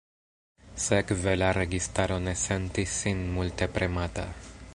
[0.85, 4.27] Sekve la registaro ne sentis sin multe premata.